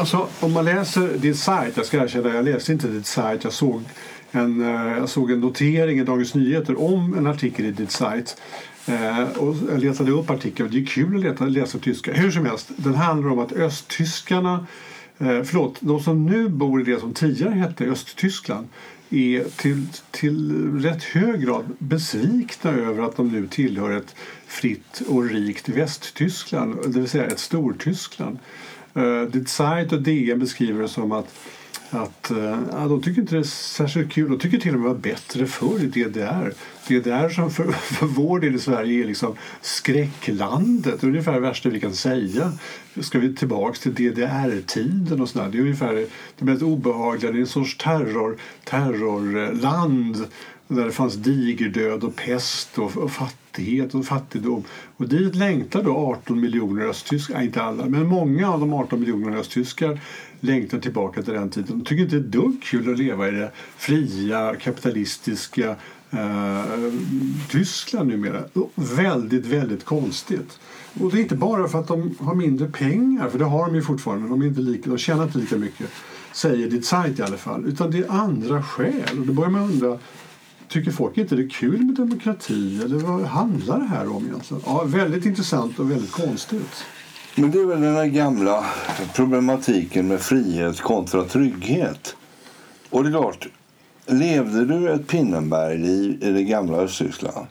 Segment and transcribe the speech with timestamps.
[0.00, 3.52] Alltså, om man läser din sajt, jag ska erkänna, jag läste inte din sajt, jag
[3.52, 3.82] såg
[4.30, 8.42] en, eh, jag såg en notering i Dagens Nyheter om en artikel i din sajt.
[8.86, 12.12] Eh, och jag letade upp artikeln, det är kul att leta, läsa tyska.
[12.12, 14.66] Hur som helst, den handlar om att östtyskarna,
[15.18, 18.68] eh, förlåt, de som nu bor i det som tidigare hette Östtyskland
[19.10, 24.14] är till, till rätt hög grad besvikna över att de nu tillhör ett
[24.46, 28.38] fritt och rikt Västtyskland, det vill säga ett Stortyskland.
[28.96, 31.34] Uh, Ditt sajt och DN beskriver det som att
[31.90, 34.30] att eh, ja, de tycker inte det är särskilt kul.
[34.30, 36.52] De tycker till och med det var bättre förr i DDR.
[36.88, 41.04] DDR som för, för vår del i Sverige är liksom skräcklandet.
[41.04, 42.52] Ungefär det värsta vi kan säga.
[43.00, 45.48] Ska vi tillbaka till DDR-tiden och sådär.
[45.52, 46.06] Det är ungefär
[46.38, 47.32] det mest obehagliga.
[47.32, 50.26] Det är en sorts terror, terrorland
[50.68, 53.10] där det fanns digerdöd och pest och, och
[53.50, 54.64] fattighet och fattigdom.
[54.96, 59.36] Och dit längtar då 18 miljoner östtyskar, inte alla, men många av de 18 miljonerna
[59.36, 60.00] östtyskar
[60.40, 61.78] längtar tillbaka till den tiden.
[61.78, 65.76] De tycker inte det är ett dugg kul att leva i det fria, kapitalistiska
[66.10, 66.64] eh,
[67.50, 68.42] Tyskland numera.
[68.74, 70.58] Väldigt, väldigt konstigt.
[71.00, 73.74] Och det är inte bara för att de har mindre pengar, för det har de
[73.74, 75.90] ju fortfarande, men de, är inte lika, de tjänar inte lika mycket,
[76.32, 79.18] säger ditt sajt i alla fall, utan det är andra skäl.
[79.18, 79.98] Och då börjar man undra,
[80.70, 82.80] Tycker folk inte det är kul med demokrati?
[82.84, 84.62] Eller vad handlar det här om egentligen?
[84.66, 86.84] Ja, väldigt intressant och väldigt konstigt.
[87.34, 88.64] Men det är väl den här gamla
[89.14, 92.16] problematiken med frihet kontra trygghet.
[92.90, 93.48] Och det är klart,
[94.06, 97.46] levde du ett Pinnenberg-liv i det gamla Östtyskland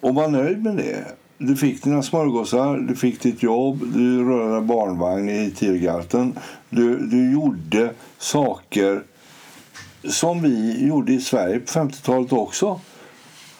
[0.00, 1.04] och var nöjd med det.
[1.38, 6.38] Du fick dina smörgåsar, du fick ditt jobb, du rörde barnvagn i Tiergarten.
[6.70, 9.02] Du, du gjorde saker
[10.08, 12.80] som vi gjorde i Sverige på 50-talet också.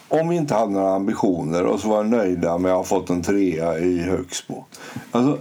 [0.07, 3.23] Om vi inte hade några ambitioner och så var nöjda med att ha fått en
[3.23, 4.63] trea i Högsbo.
[5.11, 5.39] Alltså,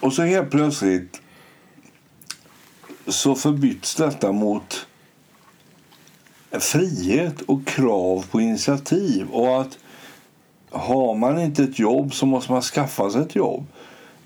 [0.00, 1.20] och så helt plötsligt
[3.06, 4.86] så förbyts detta mot
[6.50, 9.28] frihet och krav på initiativ.
[9.30, 9.78] Och att
[10.70, 13.66] har man inte ett jobb så måste man skaffa sig ett jobb.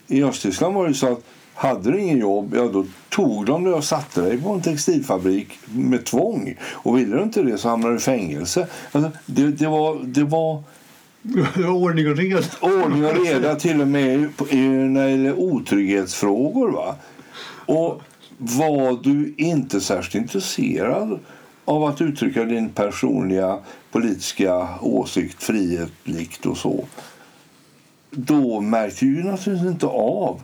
[0.06, 3.72] I Östtyskland var det så att hade du ingen jobb, ja då tog de dig
[3.72, 6.56] och satte dig på en textilfabrik med tvång.
[6.62, 8.66] Och ville du inte det så hamnade du i fängelse.
[8.92, 9.98] Alltså, det, det var...
[10.04, 10.62] Det var
[11.68, 12.42] ordning och reda.
[12.60, 14.28] Ordning och reda till och med
[14.90, 16.70] när det gäller otrygghetsfrågor.
[16.70, 16.96] Va?
[17.66, 18.02] Och
[18.38, 21.18] var du inte särskilt intresserad
[21.64, 23.58] av att uttrycka din personliga
[23.92, 26.84] politiska åsikt frihetligt och så
[28.10, 30.40] då märkte du naturligtvis inte av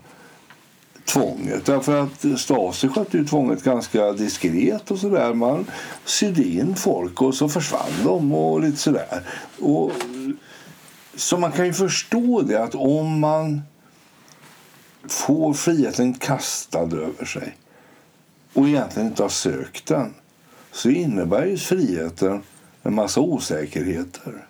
[1.13, 1.67] tvånget.
[1.67, 5.35] Därför att Stasi skötte ju tvånget ganska diskret och sådär.
[5.35, 5.67] Man
[6.05, 9.23] sydde in folk och så försvann de och lite sådär.
[9.61, 9.93] Och,
[11.15, 13.63] så man kan ju förstå det att om man
[15.09, 17.57] får friheten kastad över sig
[18.53, 20.15] och egentligen inte har sökt den
[20.73, 22.43] så innebär ju friheten
[22.83, 24.47] en massa osäkerheter.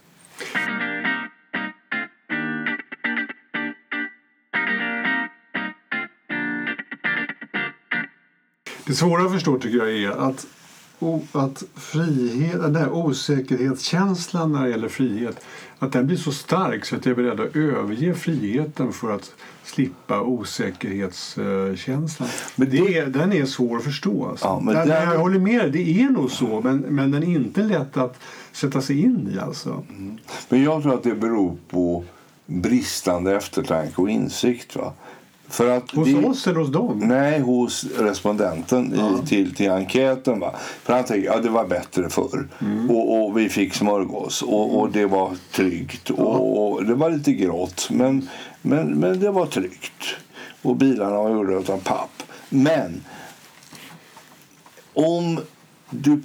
[8.90, 10.46] Det svåra att förstå tycker jag är att,
[11.32, 15.40] att frihet, den här osäkerhetskänslan när det gäller frihet
[15.78, 19.32] att den blir så stark så att jag är beredd att överge friheten för att
[19.64, 22.28] slippa osäkerhetskänslan.
[22.56, 24.26] Men det är, den är svår att förstå.
[24.26, 24.46] Alltså.
[24.46, 25.10] Ja, men den, den...
[25.10, 28.18] Jag håller med, det är nog så men, men den är inte lätt att
[28.52, 29.38] sätta sig in i.
[29.38, 29.84] Alltså.
[29.88, 30.18] Mm.
[30.48, 32.04] Men jag tror att det beror på
[32.46, 34.76] bristande eftertanke och insikt.
[34.76, 34.92] Va?
[35.50, 36.98] För att hos vi, oss eller hos dem?
[36.98, 39.22] Nej, hos respondenten ja.
[39.22, 40.40] i, till, till enkäten.
[40.40, 40.54] Va?
[40.82, 42.48] För han tänkte att ja, det var bättre förr.
[42.60, 42.90] Mm.
[42.90, 46.10] Och, och, vi fick smörgås och, och det var tryggt.
[46.10, 46.14] Ja.
[46.14, 48.28] Och, och, det var lite grått, men,
[48.62, 50.04] men, men det var tryggt.
[50.62, 52.22] Och bilarna var gjorda av papp.
[52.48, 53.04] Men
[54.94, 55.40] om
[55.90, 56.22] du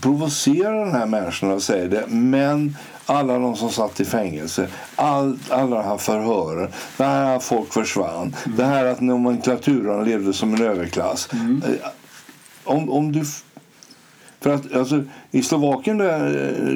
[0.00, 2.76] provocerar den här människan och säger det men
[3.06, 7.72] alla de som satt i fängelse, all, alla de här förhören, det här att folk
[7.72, 8.56] försvann, mm.
[8.56, 11.28] det här att nomenklaturen levde som en överklass.
[11.32, 11.62] Mm.
[12.64, 13.24] Om, om du...
[14.40, 16.20] För att, alltså, I Slovakien där,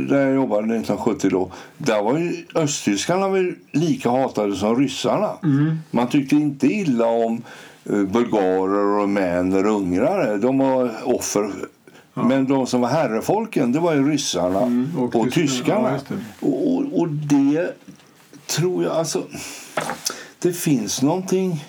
[0.09, 5.31] där jag jobbade 1970 då, där var ju östtyskarna väl lika hatade som ryssarna.
[5.43, 5.79] Mm.
[5.91, 7.43] Man tyckte inte illa om
[7.85, 10.37] eh, bulgarer, rumäner, ungrare.
[10.39, 11.51] De var offer
[12.29, 15.91] men de som var herrefolken det var ju ryssarna mm, och, och tyskarna.
[15.91, 16.47] Ja, det.
[16.47, 17.73] Och, och, det
[18.47, 18.93] tror jag...
[18.93, 19.23] alltså
[20.39, 21.65] Det finns någonting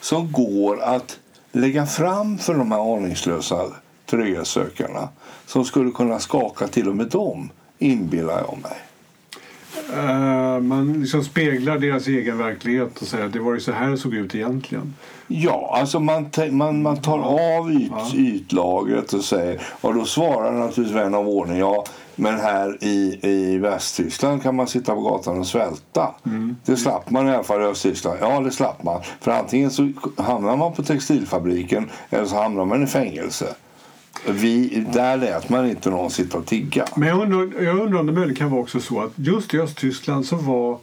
[0.00, 1.18] som går att
[1.52, 3.66] lägga fram för de här aningslösa
[4.06, 5.08] trygghetssökarna
[5.46, 8.78] som skulle kunna skaka till och med dem, inbillar jag mig.
[9.92, 13.90] Eh, man liksom speglar deras egen verklighet och säger att det var ju så här
[13.90, 14.94] det såg ut egentligen.
[15.26, 19.60] Ja, alltså man, man, man tar av yt, ytlagret och säger...
[19.80, 21.84] Och då svarar naturligtvis vän av ordning, ja,
[22.16, 26.14] men här i, i Västtyskland kan man sitta på gatan och svälta.
[26.64, 28.18] Det slapp man i alla fall i Östtyskland.
[28.20, 29.00] Ja, det slapp man.
[29.20, 33.54] För antingen så hamnar man på textilfabriken eller så hamnar man i fängelse.
[34.28, 36.84] Vi, där lät man inte någon sitta och tigga.
[36.96, 39.60] Men jag undrar, jag undrar om det möjligen kan vara också så att just i
[39.60, 40.78] Östtyskland så var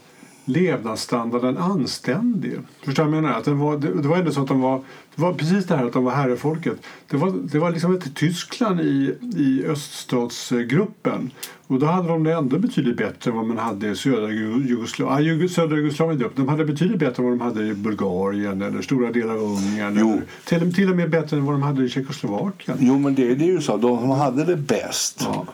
[0.46, 2.60] levnadsstandarden anständig.
[2.86, 3.38] Förstår du vad jag menar?
[3.38, 4.82] Att den var, det, det var ändå så att de var,
[5.16, 6.78] det var precis det här att de var herrefolket.
[7.10, 11.32] Det var, det var liksom ett Tyskland i, i öststatsgruppen.
[11.68, 14.66] Och då hade de det ändå betydligt bättre än vad man hade i södra Ju-
[14.68, 15.46] Jugoslavien.
[15.46, 19.12] Ah, södra Jugoslavien de hade betydligt bättre än vad de hade i Bulgarien eller stora
[19.12, 19.98] delar av Ungern.
[19.98, 22.78] Eller, till, till och med bättre än vad de hade i Tjeckoslovakien.
[22.82, 23.78] Jo, men det, det är ju så.
[23.78, 25.46] De hade det bäst Ja.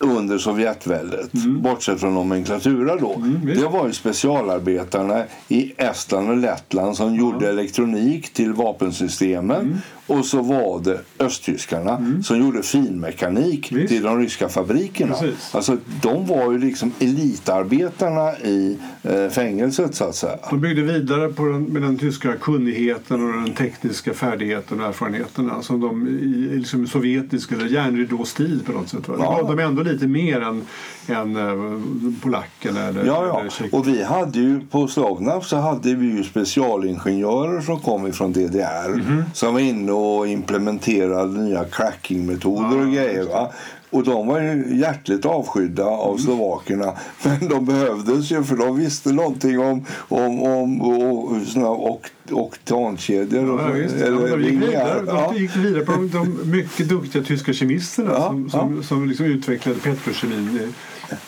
[0.00, 6.96] Under Sovjetväldet, bortsett från nomenklatura då, Mm, det var ju specialarbetarna i Estland och Lettland
[6.96, 9.60] som gjorde elektronik till vapensystemen.
[9.60, 9.76] Mm.
[10.06, 13.88] Och så var det östtyskarna som gjorde finmekanik Visst.
[13.88, 15.14] till de ryska fabrikerna.
[15.14, 15.54] Precis.
[15.54, 20.38] Alltså, de var ju liksom elitarbetarna i eh, fängelset så att säga.
[20.50, 25.62] De byggde vidare på den, med den tyska kunnigheten och den tekniska färdigheten och erfarenheterna
[25.62, 29.08] som de i i liksom sovjetisk eller järnridåstil på något sätt.
[29.08, 29.14] Va?
[29.18, 29.38] Ja.
[29.42, 29.48] Ja.
[29.48, 30.62] De är ändå lite mer än,
[31.08, 33.40] än äh, polackerna eller, Ja, ja.
[33.40, 38.06] eller tjeck- Och vi hade ju på Slovnaft så hade vi ju specialingenjörer som kom
[38.06, 39.24] ifrån DDR Mhm.
[39.34, 43.24] som var inne och implementerade nya crackingmetoder och grejer.
[43.24, 43.50] Va?
[43.90, 46.18] Och de var ju hjärtligt avskydda av Mm.
[46.18, 46.92] slovakerna.
[47.22, 53.50] Men de behövdes ju för de visste någonting om, om, om och, såna, och, oktankedjor
[53.50, 53.76] och Ja.
[53.98, 54.66] Ja, de gick vingar.
[54.66, 55.30] vidare, Ja.
[55.32, 59.26] de gick vidare på de, de mycket duktiga tyska kemisterna Ja, som, som, som liksom
[59.26, 60.60] utvecklade petrokemin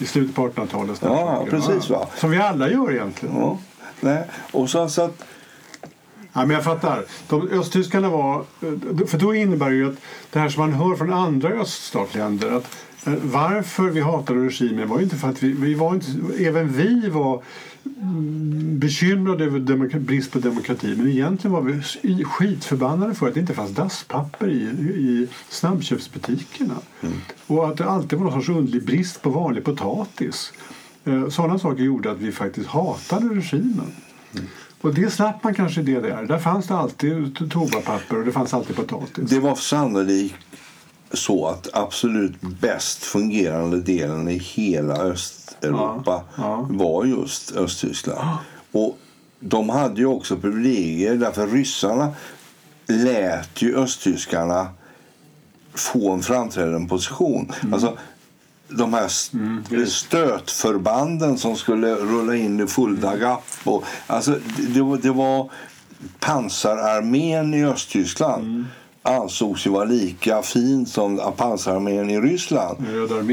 [0.01, 0.97] i, i slutet på 1800-talet.
[0.99, 1.13] snart.
[1.13, 2.07] Ja, precis, va.
[2.17, 3.35] Som vi alla gör egentligen.
[3.39, 3.59] Ja.
[4.01, 4.23] Nej.
[4.53, 5.23] Och så, så att,
[6.33, 7.05] Ja, men jag fattar.
[7.29, 8.45] De, östtyskarna var...
[9.07, 9.99] För då innebär det ju att
[10.31, 12.77] det här som man hör från andra öststatsländer att
[13.07, 16.07] eh, varför vi hatade regimen var ju inte för att vi, vi var inte...
[16.39, 17.43] Även vi var
[18.03, 23.55] mm, bekymrade över brist på demokrati men egentligen var vi skitförbannade för att det inte
[23.55, 24.63] fanns dasspapper i,
[24.97, 26.77] i snabbköpsbutikerna.
[27.47, 30.53] Och att det alltid var någon sorts underlig brist på vanlig potatis.
[31.05, 33.93] Eh, Sådana saker gjorde att vi faktiskt hatade regimen.
[34.83, 36.27] Och det slapp man kanske i DDR.
[36.29, 39.31] Där fanns det alltid to- toapapper och det fanns alltid potatis.
[39.31, 40.35] Det var sannolikt
[41.13, 46.67] så att absolut bäst fungerande delen i hela Östeuropa Ja, ja.
[46.71, 48.29] var just Östtyskland.
[48.73, 48.99] Och
[49.41, 52.13] de hade ju också privilegier därför ryssarna
[52.87, 54.69] lät ju östtyskarna
[55.75, 57.53] få en framträdande position.
[57.63, 57.75] Mm.
[57.75, 57.99] Alltså,
[58.79, 63.45] de här st- stötförbanden som skulle rulla in i Fulda Gap.
[63.65, 65.51] Och, alltså, det, det, var,
[66.21, 68.45] pansararmén i Östtyskland.
[68.45, 68.67] Mm.
[69.05, 72.79] ansågs ju vara lika fin som pansararmén i Ryssland.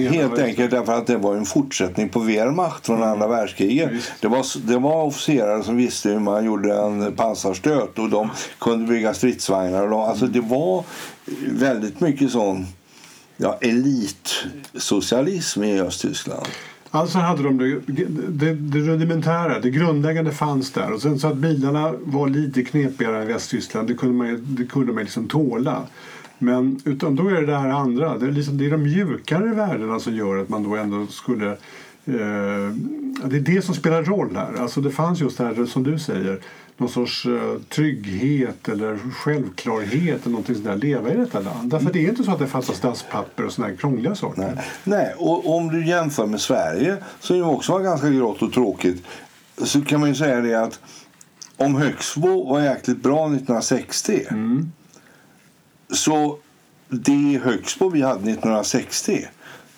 [0.10, 3.90] Helt enkelt därför att det var en fortsättning på Wehrmacht från andra världskriget.
[3.94, 4.00] Ja.
[4.22, 8.88] Det var, det var officerare som visste hur man gjorde en pansarstöt och de kunde
[8.88, 9.84] bygga stridsvagnar.
[9.84, 10.84] Och de, alltså det var
[11.48, 12.66] väldigt mycket sån
[13.42, 16.48] ja, elitsocialism i Östtyskland.
[16.92, 17.80] Alltså hade de det,
[18.28, 20.92] det, det rudimentära, det grundläggande fanns där.
[20.92, 24.94] Och sen så att bilarna var lite knepigare än Västtyskland, det kunde man, det kunde
[24.94, 25.82] man liksom tåla.
[26.38, 29.54] Men utan då är det det här andra, det är, liksom, det är de mjukare
[29.54, 31.52] värdena som gör att man då ändå skulle...
[32.06, 32.74] Eh,
[33.26, 34.62] det är det som spelar roll här.
[34.62, 36.40] Alltså det fanns just det här som du säger,
[36.80, 41.70] någon sorts eh, trygghet eller självklarhet eller någonting sånt där, leva i detta land.
[41.70, 44.42] Därför det är inte så att det fattas dasspapper och såna här krångliga saker.
[44.42, 44.66] Nej.
[44.84, 49.04] Nej, och om du jämför med Sverige, som ju också var ganska grått och tråkigt,
[49.58, 50.80] så kan man ju säga det att
[51.58, 54.26] om Högsbo var jäkligt bra 1960
[55.94, 56.38] så
[56.90, 59.28] det Högsbo vi hade 1960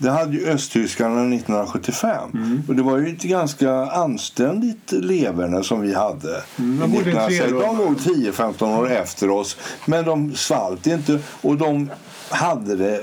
[0.01, 2.63] det hade ju östtyskarna 1975.
[2.67, 6.43] Och det var ju ett ganska anständigt leverne som vi hade.
[6.60, 7.38] Mm, de bodde i 1960.
[7.38, 7.77] tre de rum.
[7.77, 9.58] låg 10-15 år efter oss.
[9.86, 11.89] Men de svalt inte och de
[12.29, 13.01] hade det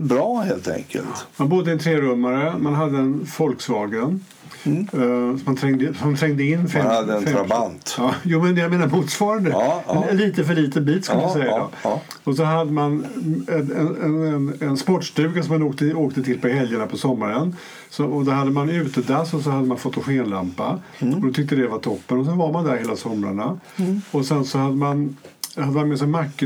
[0.00, 1.26] bra helt enkelt.
[1.36, 4.24] Man bodde i en trerummare, man hade en Volkswagen.
[4.66, 6.92] Eh, som, man trängde, som trängde in fem, Mm.
[6.94, 7.94] hade en fem- Trabant.
[7.98, 9.50] Ja, jo, men jag menar motsvarande.
[9.50, 10.04] Ja, ja.
[10.12, 11.66] Lite för liten bit skulle Ja, jag säga.
[11.82, 12.00] ja.
[12.24, 13.06] Och så hade man
[13.48, 17.56] en, en, en, en sportstuga som man åkte, åkte till på helgerna på sommaren.
[17.90, 20.78] Så, och då hade man utedass och så hade man fotogenlampa.
[20.98, 21.14] Mm.
[21.14, 22.18] Och då tyckte det var toppen.
[22.18, 23.58] Och så var man där hela somrarna.
[24.10, 25.16] Och sen så hade man
[25.56, 26.42] Jag hade med sig mack...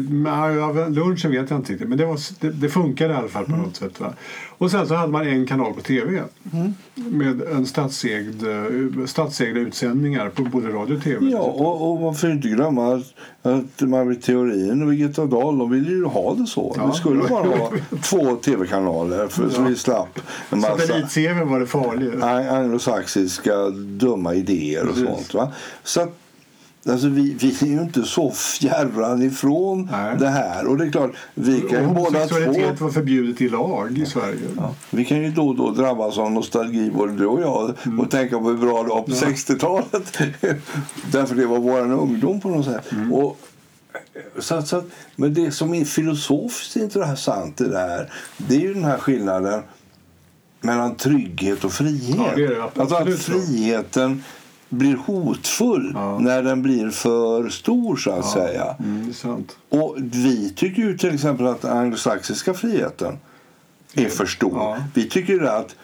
[0.88, 3.52] Lunchen vet jag inte riktigt, men det, var, det, det funkade i alla fall på
[3.52, 3.64] Mm.
[3.66, 4.00] något sätt.
[4.00, 4.12] Va?
[4.58, 6.22] Och sen så hade man en kanal på tv
[6.52, 6.74] Mm.
[6.94, 11.26] med en statsägd, eh, statsägda utsändningar på både radio och tv.
[11.30, 13.02] Ja, och, och man får inte glömma att,
[13.42, 16.74] att Maj Britt Theorin och Birgitta Dahl de ville ju ha det så.
[16.76, 16.86] Ja.
[16.86, 17.72] Vi skulle bara ha
[18.02, 20.18] två tv-kanaler för, så vi slapp
[20.50, 22.14] en massa elit-tv var det farligt.
[22.14, 25.04] ang- anglosaxiska dumma idéer och Precis.
[25.08, 25.34] sånt.
[25.34, 25.52] Va?
[25.84, 26.18] Så att,
[26.88, 30.16] alltså, vi, vi är ju inte så fjärran ifrån Nej.
[30.18, 30.66] det här.
[30.66, 32.36] Och det är klart, vi kan ju båda två...
[32.84, 34.38] Var förbjudet i lag i Sverige.
[34.56, 38.00] Ja, vi kan ju då och då drabbas av nostalgi, både du och jag, Mm.
[38.00, 40.18] och tänka på hur bra det var på 60-talet.
[41.12, 42.92] Därför det var vår ungdom på något sätt.
[42.92, 43.12] Mm.
[43.12, 43.40] Och,
[44.38, 44.82] så, så,
[45.16, 49.62] men det som är filosofiskt intressant i det här, det är ju den här skillnaden
[50.60, 52.16] mellan trygghet och frihet.
[52.16, 54.24] Ja, det det alltså att friheten
[54.68, 56.18] blir hotfull Ja.
[56.18, 58.76] när den blir för stor, så att säga.
[58.78, 59.56] Mm, det är sant.
[59.68, 63.18] Och vi tycker ju till exempel att den anglosaxiska friheten
[63.94, 64.52] är för stor.
[64.54, 64.78] Ja.
[64.94, 65.76] Vi tycker att,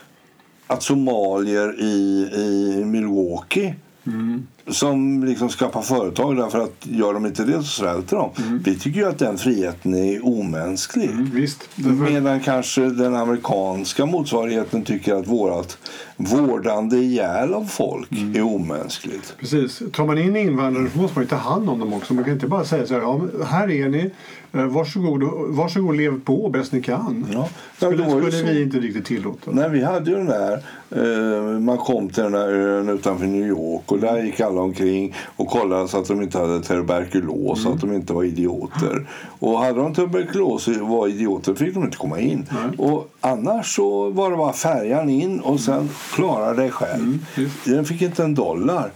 [0.66, 3.74] att somalier i, i Milwaukee
[4.06, 4.46] Mm.
[4.68, 8.30] Som liksom skapar företag därför att gör de inte det så svälter de.
[8.64, 11.10] Vi tycker ju att den friheten är omänsklig.
[11.10, 11.68] Mm, visst.
[12.10, 15.76] Medan kanske den amerikanska motsvarigheten tycker att vårt
[16.16, 18.36] vårdande ihjäl av folk Mm.
[18.36, 19.34] är omänskligt.
[19.40, 19.82] Precis.
[19.92, 22.14] Tar man in invandrare så måste man ju ta hand om dem också.
[22.14, 24.10] Man kan inte bara säga så här, ja, här är ni,
[24.52, 27.26] eh, varsågod, och- varsågod lev på bäst ni kan.
[27.32, 27.48] Ja.
[27.76, 28.46] Skulle, skulle så.
[28.46, 29.50] vi inte riktigt tillåta.
[29.50, 30.52] Nej, vi hade ju den där,
[30.90, 35.14] eh, man kom till den där ön utanför New York och där gick alla omkring
[35.36, 39.06] och kollade så att de inte hade tuberkulos, så att de inte var idioter.
[39.38, 42.46] Och hade de tuberkulos och var idioter fick de inte komma in.
[42.78, 47.26] Och annars så var det bara färjan in och sen klara dig själv.
[47.36, 47.64] visst.
[47.64, 48.90] Den fick inte en dollar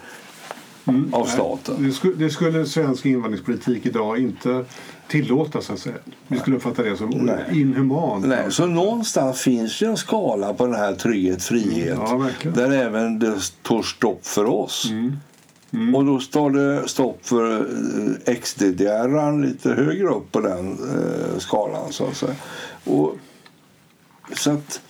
[0.84, 1.74] av Nej, staten.
[1.82, 4.64] Det skulle, det skulle svensk invandringspolitik idag inte
[5.08, 5.94] tillåta så att säga.
[6.28, 7.60] Vi skulle uppfatta det som Nej.
[7.60, 8.26] inhumant.
[8.26, 11.98] Nej, så någonstans finns ju en skala på den här trygghet, frihet.
[12.06, 12.56] Ja, verkligen.
[12.56, 14.90] där även det står stopp för oss.
[14.90, 15.16] Mm.
[15.94, 17.60] Och då står det stopp för
[18.26, 21.92] eh, XDDR lite högre upp på den eh, skalan.
[21.92, 22.34] Så att säga.
[22.84, 23.16] Och,
[24.36, 24.80] så att,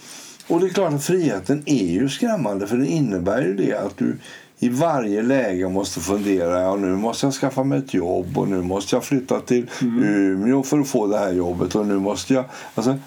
[0.49, 3.97] och det är klart att friheten är ju skrämmande för det innebär ju det att
[3.97, 4.17] du
[4.59, 8.63] i varje läge måste fundera ja, nu måste jag skaffa mig ett jobb och nu
[8.63, 12.45] måste jag flytta till Umeå för att få det här jobbet och nu måste jag...
[12.75, 12.99] Alltså,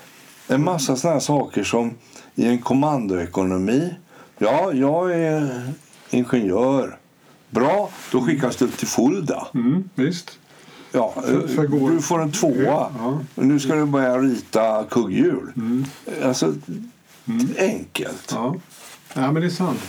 [0.48, 1.94] en massa sådana saker som
[2.36, 3.94] i en kommandoekonomi.
[4.38, 5.62] Ja, jag är
[6.10, 6.98] ingenjör.
[7.52, 9.48] Bra, då skickas du till Fulda.
[9.54, 10.40] Mm, visst.
[10.92, 11.24] Ja,
[11.70, 12.92] gå- du får en tvåa.
[12.98, 13.20] Ja.
[13.36, 15.54] Nu ska du börja rita kugghjul.
[16.24, 16.54] Alltså,
[17.58, 18.30] enkelt.
[18.32, 18.56] Ja.
[19.16, 19.80] ja, men det är sant.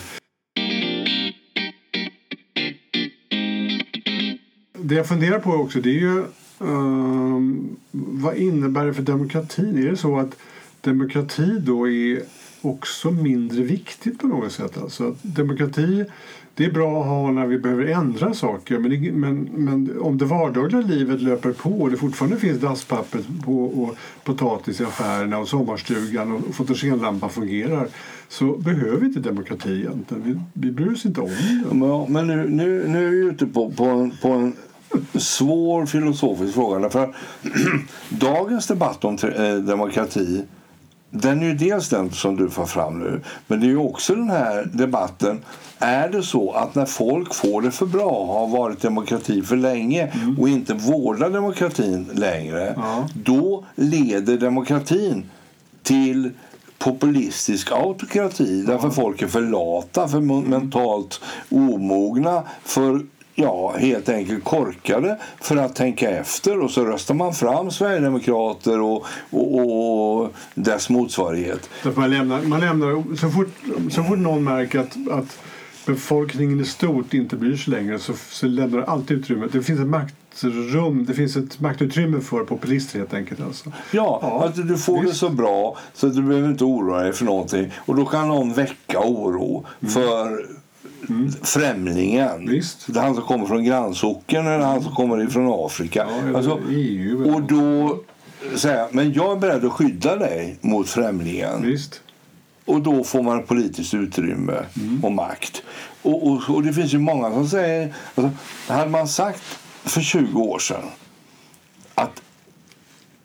[4.78, 6.24] Det jag funderar på också det är ju
[6.60, 9.78] ehm, vad innebär det för demokratin?
[9.86, 10.36] Är det så att
[10.80, 12.22] demokrati då är
[12.60, 14.78] också mindre viktigt på något sätt?
[14.78, 16.04] Alltså demokrati
[16.54, 20.18] det är bra att ha när vi behöver ändra saker men, det, men, men om
[20.18, 25.38] det vardagliga livet löper på och det fortfarande finns dasspapper på, och potatis i affärerna
[25.38, 27.86] och sommarstugan och fotogenlampan fungerar
[28.28, 30.22] så behöver vi inte demokrati egentligen.
[30.24, 31.86] Vi, vi bryr oss inte om det.
[31.86, 34.56] Ja, men nu, nu, nu är vi ute på, på, en, på en
[35.14, 36.90] svår filosofisk fråga.
[36.90, 37.14] För
[38.08, 40.44] dagens debatt om eh, demokrati
[41.14, 44.14] den är ju dels den som du får fram nu, men det är ju också
[44.14, 45.38] den här debatten.
[45.78, 50.12] Är det så att när folk får det för bra, har varit demokrati för länge
[50.38, 53.08] och inte vårdar demokratin längre, Ja.
[53.14, 55.30] då leder demokratin
[55.82, 56.30] till
[56.78, 63.00] populistisk autokrati därför folk är för lata, för mentalt omogna, för
[63.34, 69.04] ja, helt enkelt korkade för att tänka efter och så röstar man fram Sverigedemokrater och,
[69.30, 71.70] och, och dess motsvarighet.
[71.94, 73.54] Man lämnar, man lämnar, så, fort,
[73.90, 75.38] så fort någon märker att, att
[75.86, 79.48] befolkningen i stort inte bryr sig längre så, så lämnar det alltid utrymme.
[79.52, 83.40] Det finns ett maktrum, det finns ett maktutrymme för populister helt enkelt.
[83.40, 83.72] Alltså.
[83.90, 85.16] Ja, Ja, att du får det visst.
[85.16, 87.70] så bra så att du behöver inte oroa dig för någonting.
[87.76, 90.46] Och då kan någon väcka oro för
[91.42, 92.48] främlingen.
[92.50, 92.86] Visst.
[92.86, 96.06] Det är han som kommer från grannsocken eller han som kommer ifrån Afrika.
[96.10, 97.34] Ja, alltså, EU.
[97.34, 98.00] och då
[98.56, 101.62] säga, men jag är beredd att skydda dig mot främlingen.
[101.62, 102.00] Visst.
[102.64, 104.64] Och då får man politiskt utrymme
[105.02, 105.62] och makt.
[106.02, 107.94] Och, och, och det finns ju många som säger...
[108.14, 108.32] Alltså,
[108.72, 109.42] hade man sagt
[109.84, 110.84] för 20 år sedan
[111.94, 112.22] att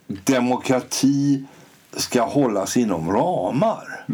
[0.07, 1.45] demokrati
[1.95, 4.05] ska hållas inom ramar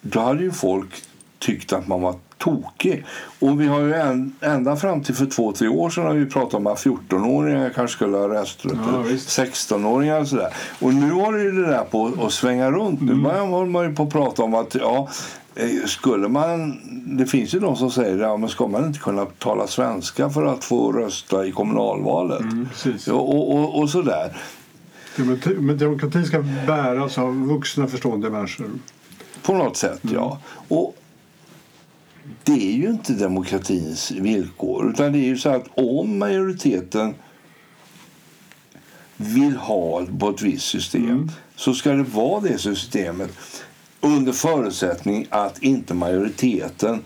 [0.00, 1.02] då hade ju folk
[1.40, 3.04] tyckt att man var tokig.
[3.38, 6.26] Och vi har ju en, ända fram till för två, tre år sedan har vi
[6.26, 8.72] pratat om att 14-åringar kanske skulle ha rösträtt.
[8.92, 9.38] Ja, visst.
[9.38, 10.54] 16-åringar och sådär.
[10.80, 13.00] Och nu har det ju det där på att svänga runt.
[13.00, 15.08] Nu börjar man- man ju på att prata om att ja,
[15.54, 16.78] eh, skulle man...
[17.18, 20.44] Det finns ju de som säger ja, men ska man inte kunna tala svenska för
[20.44, 22.40] att få rösta i kommunalvalet?
[22.40, 22.68] Mm,
[23.10, 24.36] och, och, och, sådär.
[25.58, 28.66] Men demokrati ska bäras av vuxna förstående människor.
[29.42, 30.16] På något sätt, Mm.
[30.16, 30.38] ja.
[30.68, 30.96] Och
[32.44, 34.90] det är ju inte demokratins villkor.
[34.90, 37.14] Utan det är ju så att om majoriteten
[39.16, 41.30] vill ha på ett visst system Mm.
[41.56, 43.30] så ska det vara det systemet
[44.00, 47.04] under förutsättning att inte majoriteten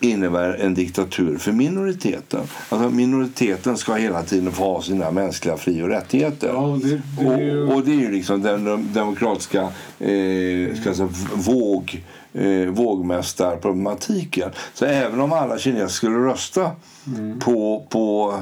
[0.00, 2.40] innebär en diktatur för minoriteten.
[2.68, 6.48] Alltså minoriteten ska hela tiden få ha sina mänskliga fri och rättigheter.
[6.48, 7.62] Ja, det, det är ju...
[7.62, 9.60] Och, och det är ju liksom den dem- demokratiska
[9.98, 14.50] eh, ska säga, våg, eh, vågmästarproblematiken.
[14.74, 16.70] Så även om alla kineser skulle rösta
[17.06, 17.38] Mm.
[17.38, 18.34] på, på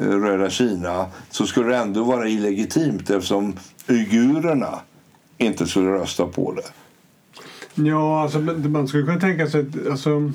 [0.00, 3.56] eh, Röda Kina så skulle det ändå vara illegitimt eftersom
[3.88, 4.80] uigurerna
[5.38, 6.62] inte skulle rösta på det.
[7.88, 9.66] Ja, alltså, man skulle kunna tänka sig...
[9.90, 10.32] Alltså,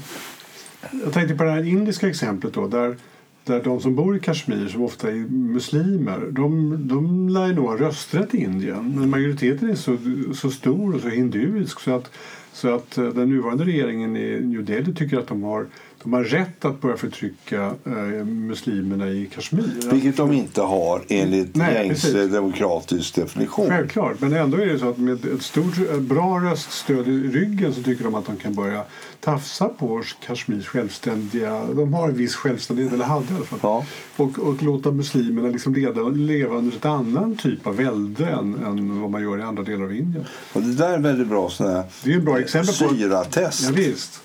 [1.03, 2.97] jag tänkte på det här indiska exemplet då, där,
[3.43, 7.65] där de som bor i Kashmir, som ofta är muslimer, de, de lär ju nog
[7.65, 8.93] ha rösträtt i Indien.
[8.97, 9.97] Men majoriteten är så,
[10.35, 12.11] så stor och så hinduisk så att,
[12.53, 15.67] så att eh, den nuvarande regeringen i New Delhi tycker att de har,
[16.03, 19.91] de har rätt att börja förtrycka eh, muslimerna i Kashmir.
[19.91, 23.69] Vilket de inte har enligt Nej, gängse demokratisk definition.
[23.69, 27.83] Självklart, men ändå är det så att med ett stort, bra röststöd i ryggen så
[27.83, 28.83] tycker de att de kan börja
[29.19, 31.65] tafsa på Kashmirs självständiga...
[31.65, 33.59] De har en viss självständighet, eller hade i alla fall.
[33.61, 33.85] Ja.
[34.15, 39.01] Och, och låta muslimerna liksom leda, leva under ett annan typ av välde än, än
[39.01, 40.25] vad man gör i andra delar av Indien.
[40.53, 42.95] Och det där är väldigt bra sån här Det är ett bra exempel på...
[42.95, 43.63] syratest.
[43.63, 44.21] Ja, visst.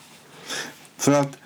[0.97, 1.38] För att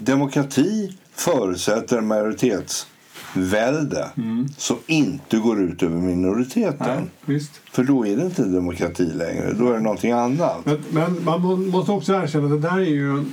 [0.00, 4.10] demokrati förutsätter majoritetsvälde
[4.56, 6.86] som inte går ut över minoriteten.
[6.86, 7.60] Nej, visst.
[7.72, 10.66] För då är det inte demokrati längre, då är det någonting annat.
[10.66, 13.24] Men, men man må- måste också erkänna att det där är ju...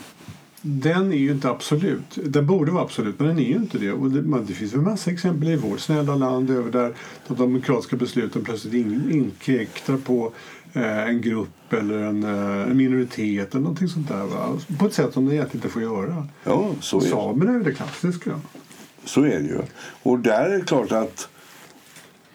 [0.64, 2.18] Den är ju inte absolut.
[2.26, 3.92] Den borde vara absolut, men den är ju inte det.
[3.92, 6.94] Och det, man, det finns en massa exempel i vårt snälla land över där
[7.28, 10.34] de demokratiska besluten plötsligt in, inkräktar på
[10.74, 14.26] en grupp eller en, eh, en minoritet eller någonting sånt där.
[14.26, 14.60] Va?
[14.80, 16.28] På ett sätt som de egentligen inte får göra.
[16.44, 18.40] Ja, så är, Samerna är ju det klassiska.
[19.06, 19.60] så är det ju.
[20.04, 21.30] Och där är det klart att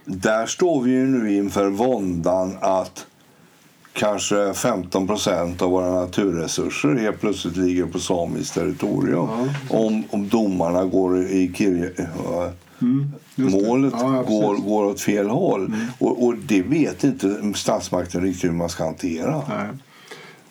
[0.05, 3.07] där står vi ju nu inför våndan att
[3.93, 9.29] kanske 15 procent av våra naturresurser helt plötsligt ligger på samiskt territorium.
[9.29, 9.49] Ja.
[9.79, 12.51] Om, om domarna går i Kirje, äh,
[12.83, 15.75] Mm, målet Ja, ja, går, går åt fel håll.
[15.99, 19.43] Och, och det vet inte statsmakten riktigt hur man ska hantera.
[19.49, 19.69] Nej.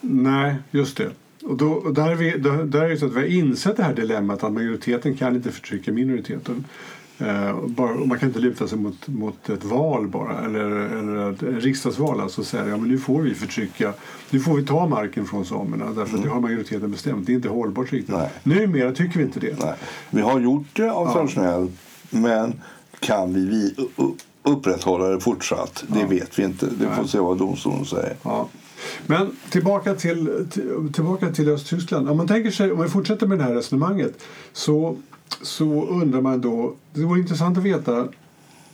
[0.02, 1.10] Nej, just det.
[1.44, 3.78] Och då, och där, är vi, där, där är det så att vi har insett
[3.78, 6.66] det här dilemmat att majoriteten kan inte förtrycka minoriteten.
[7.18, 11.64] Eh, bara, man kan inte luta sig mot, mot ett val bara, eller, eller ett
[11.64, 12.22] riksdagsval.
[12.22, 13.94] Alltså säga ja, men nu får vi förtrycka,
[14.30, 17.28] nu får vi ta marken från samerna därför att det har majoriteten bestämt.
[17.28, 18.16] Det är inte hållbart riktigt.
[18.16, 18.30] Nej.
[18.44, 19.60] Numera tycker vi inte det.
[19.60, 19.74] Nej.
[20.10, 21.72] Vi har gjort det av traditionellt,
[22.16, 22.62] men
[23.00, 23.76] kan vi,
[24.44, 25.84] upprätthålla det fortsatt?
[25.88, 26.66] Det vet vi inte.
[26.66, 27.08] Det får Nej.
[27.08, 28.16] se vad domstolen säger.
[28.24, 28.48] Ja.
[29.06, 32.10] Men tillbaka till, till, tillbaka till Östtyskland.
[32.10, 34.98] Om man tänker sig, om vi fortsätter med det här resonemanget så,
[35.42, 38.08] så undrar man då, det vore intressant att veta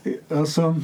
[0.03, 0.75] eh, alltså,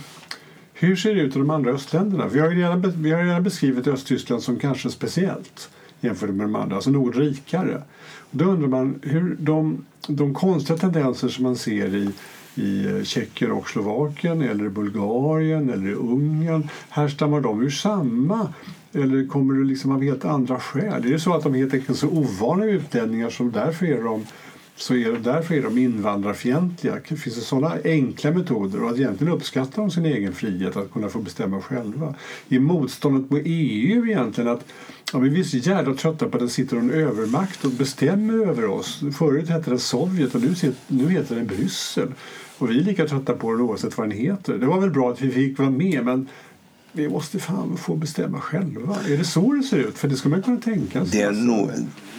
[0.74, 2.28] hur ser det ut i de andra östländerna?
[2.28, 5.70] Vi har ju redan, vi har redan beskrivit Östtyskland som kanske speciellt
[6.02, 7.82] jämfört med de andra, alltså något rikare.
[8.32, 12.12] Då undrar man hur de, de konstiga tendenser som man ser i
[12.58, 18.54] i Tjeckien och Slovakien eller Bulgarien eller Ungern härstammar de ur samma
[18.94, 21.06] eller kommer det liksom av helt andra skäl?
[21.06, 24.26] Är det så att de helt enkelt är så ovana utlänningar så därför är de
[24.78, 27.00] så är det, därför är de invandrarfientliga.
[27.02, 28.84] Finns det sådana enkla metoder?
[28.84, 32.16] Och att egentligen uppskattar de sin egen frihet att kunna få bestämma själva.
[32.50, 34.66] I motståndet mot EU egentligen att
[35.14, 38.34] ja, men vi är så jävla trötta på att det sitter en övermakt och bestämmer
[38.34, 39.02] över oss.
[39.18, 40.54] Förut hette det Sovjet och nu,
[40.88, 42.14] nu heter den Bryssel.
[42.58, 44.58] Och vi är lika trötta på det oavsett vad den heter.
[44.58, 46.28] Det var väl bra att vi fick vara med men
[46.98, 48.96] vi måste fan få bestämma själva.
[49.08, 49.98] Är det så det ser ut?
[49.98, 51.20] För det skulle man kunna tänka sig.
[51.20, 51.72] Det är nog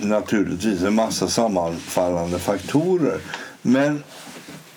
[0.02, 3.20] naturligtvis en massa sammanfallande faktorer.
[3.62, 4.02] Men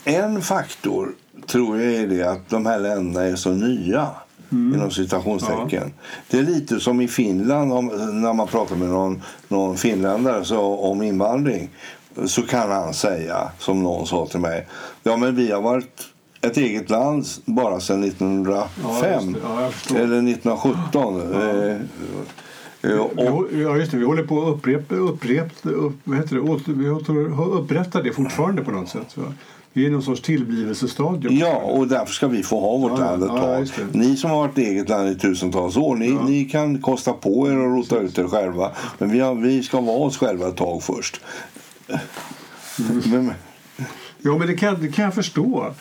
[0.04, 1.12] en faktor
[1.48, 4.10] tror jag är det att de här länderna är så nya.
[4.54, 5.94] Inom citationstecken.
[6.30, 7.86] Det är lite som i Finland om,
[8.22, 11.70] när man pratar med någon, någon finländare så, om invandring.
[12.26, 14.68] Så kan han säga, som någon sa till mig,
[15.04, 16.11] ja men vi har varit
[16.42, 19.36] ett eget land bara sedan 1905.
[19.44, 19.70] Ja.
[19.90, 21.34] Ja, eller 1917.
[21.34, 21.76] Eh,
[22.84, 22.98] Eh, Vi,
[23.30, 26.74] och, ja, just det, vi håller på att upprepa, upprepa, upp, vad heter det, åter,
[26.74, 26.88] vi
[27.58, 29.18] upprättar det fortfarande på något sätt.
[29.18, 29.24] Va?
[29.74, 31.36] Vi är i någon sorts tillblivelsestadium.
[31.38, 33.12] Ja, och därför ska vi få ha vårt Ja, ja.
[33.12, 33.96] land ett Ja, tag.
[33.96, 37.58] ni som har varit eget land i tusentals år, ni, ni kan kosta på er
[37.58, 38.72] och rota ut er själva.
[38.98, 41.22] Men vi, har, vi ska vara oss själva ett tag först.
[41.90, 43.02] Mm.
[43.06, 43.34] Men,
[44.24, 45.74] Ja, men det kan, det kan jag förstå.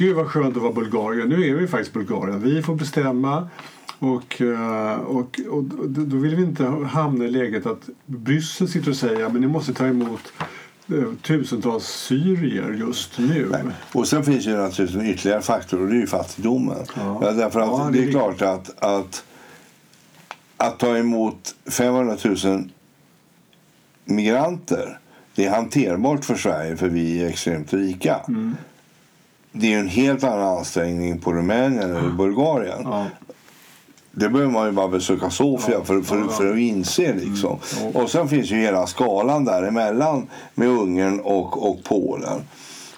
[0.00, 1.28] Gud vad skönt att vara Bulgarien.
[1.28, 2.40] Nu är vi faktiskt Bulgarien.
[2.42, 3.48] Vi får bestämma.
[3.98, 8.96] Och, eh, och, och då vill vi inte hamna i läget att Bryssel sitter och
[8.96, 10.32] säger att ni måste ta emot
[10.88, 13.52] eh, tusentals syrier just nu.
[13.92, 16.76] och sen finns ju naturligtvis en ytterligare faktor och det är ju fattigdomen.
[16.96, 17.32] Ja.
[17.36, 18.16] Därför att Ja, det det är är riktigt.
[18.38, 19.24] klart att, att
[20.56, 22.68] att ta emot 500 000
[24.04, 24.98] migranter
[25.34, 28.16] det är hanterbart för Sverige för vi är extremt rika.
[28.28, 28.56] Mm.
[29.52, 32.80] Det är ju en helt annan ansträngning på Rumänien eller Bulgarien.
[32.84, 33.06] Ja.
[34.12, 37.14] Det behöver man ju bara besöka Sofia Ja, för, för, för att inse.
[37.14, 37.58] Liksom.
[37.80, 42.40] Mm, Och sen finns ju hela skalan däremellan med Ungern och, och Polen.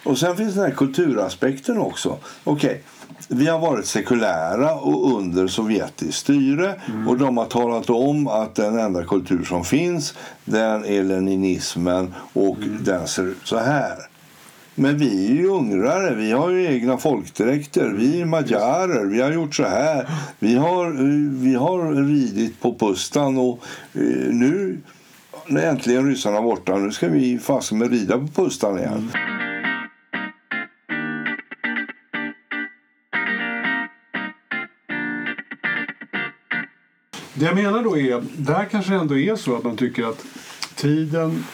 [0.05, 2.17] Och sen finns den här kulturaspekten också.
[2.45, 2.83] Okej,
[3.29, 7.09] vi har varit sekulära och under sovjetiskt styre Mm.
[7.09, 12.57] och de har talat om att den enda kultur som finns den är leninismen och
[12.57, 12.79] Mm.
[12.85, 13.95] den ser ut så här.
[14.74, 19.32] Men vi är ju ungrare, vi har ju egna folkdräkter, vi är magyarer, vi har
[19.32, 20.08] gjort så här.
[20.38, 24.78] Vi har, eh, vi har ridit på pustan och eh, nu
[25.46, 28.92] när äntligen ryssarna är borta, nu ska vi fasen med rida på pustan igen.
[28.92, 29.42] Mm.
[37.35, 40.24] Det jag menar då är, där kanske det ändå är så att man tycker att
[40.74, 41.44] tiden,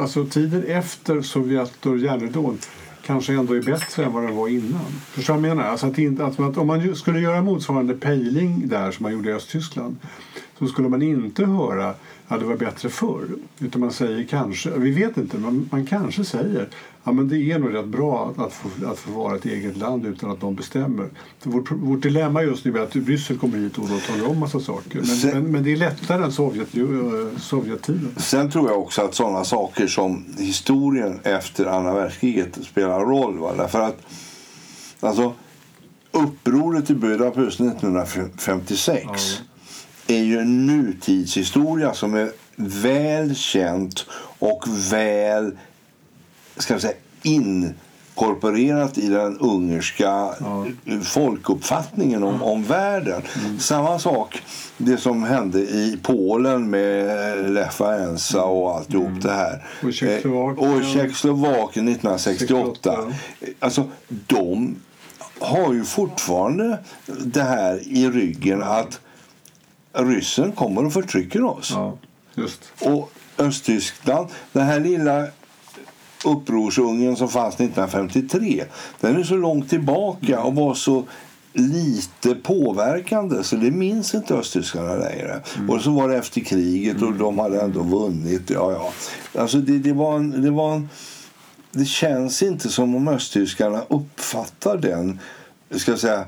[0.00, 2.58] alltså tiden efter Sovjet och järnridån
[3.06, 4.86] kanske ändå är bättre än vad den var innan.
[5.10, 5.70] Förstår du vad jag menar?
[5.70, 9.30] Alltså att, inte, att, att om man skulle göra motsvarande pejling där som man gjorde
[9.30, 9.96] i Östtyskland
[10.62, 11.94] så skulle man inte höra
[12.28, 13.26] att det var bättre förr.
[13.58, 16.68] Utan man säger kanske, vi vet inte, men man kanske säger
[17.04, 19.76] ja, men det är nog rätt bra att, att, få, att få vara ett eget
[19.76, 21.08] land utan att de bestämmer.
[21.42, 24.60] Vårt, vårt dilemma just nu är att Bryssel kommer hit och då talar om massa
[24.60, 24.96] saker.
[24.96, 26.84] Men, Se- men, men det är lättare än Sovjet, eh,
[27.38, 28.14] Sovjettiden.
[28.16, 33.38] Sen tror jag också att sådana saker som historien efter andra världskriget spelar roll.
[33.38, 33.54] Va?
[33.56, 33.98] Därför att
[35.00, 35.34] alltså,
[36.12, 39.42] upproret i Budapest 1956
[40.06, 44.06] är ju en nutidshistoria som är väl känt
[44.38, 45.56] och väl
[46.56, 50.34] ska jag säga, inkorporerat i den ungerska
[51.02, 53.22] folkuppfattningen om, om världen.
[53.58, 54.42] Samma sak
[54.76, 59.64] det som hände i Polen med Lech Wałęsa och alltihop det här.
[59.82, 60.70] Och Tjeckoslovakien.
[60.70, 62.96] Eh, och Tjeckoslovakien 1968.
[62.96, 63.12] 68.
[63.58, 64.76] Alltså, de
[65.38, 66.78] har ju fortfarande
[67.24, 69.00] det här i ryggen att
[69.92, 71.72] ryssen kommer och förtrycker oss.
[71.74, 71.98] Ja.
[72.80, 75.26] Och Östtyskland, den här lilla
[76.24, 78.64] upprorsungen som fanns 1953
[79.00, 81.04] den är så långt tillbaka och var så
[81.52, 85.40] lite påverkande så det minns inte östtyskarna längre.
[85.68, 88.50] Och så var det efter kriget och de hade ändå vunnit.
[88.50, 88.92] Ja, ja.
[89.40, 90.88] Alltså det, det, var en, det var en...
[91.70, 95.18] Det känns inte som om östtyskarna uppfattar den
[95.78, 96.24] ska jag säga,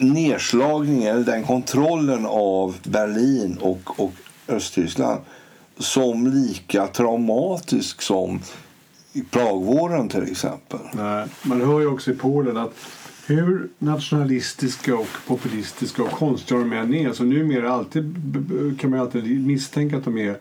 [0.00, 4.12] nedslagningen, eller den kontrollen av Berlin och, och
[4.48, 5.20] Östtyskland
[5.78, 8.40] som lika traumatisk som
[9.30, 10.78] Pragvåren till exempel.
[10.92, 12.74] Nej, man hör ju också i Polen att
[13.26, 18.14] hur nationalistiska och populistiska och konstiga de än är så numera alltid,
[18.80, 20.36] kan man alltid misstänka att de är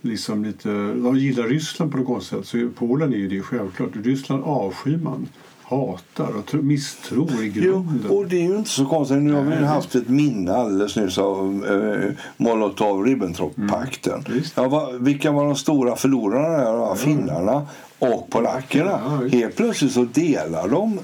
[0.00, 2.46] liksom lite, de gillar Ryssland på något konstigt sätt.
[2.46, 3.90] Så i Polen är ju det självklart.
[3.94, 5.28] Ryssland avskyr man,
[5.68, 8.10] hatar och tro, misstror i Jo, grunden.
[8.10, 9.18] och det är ju inte så konstigt.
[9.22, 12.10] Nu har vi haft ett minne alldeles nyss av eh,
[12.44, 14.24] Molotov-Ribbentrop-pakten.
[14.28, 14.52] Visst.
[14.56, 16.48] Ja, vad- vilka var de stora förlorarna?
[16.48, 16.64] där?
[16.64, 17.66] Ja, Finnarna
[17.98, 19.00] och polackerna.
[19.22, 19.38] Ja.
[19.38, 20.98] Helt plötsligt så delar de.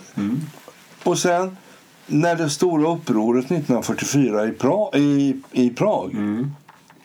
[1.05, 1.57] Och sen
[2.07, 6.15] när det stora upproret 1944 i, pra- i, i Prag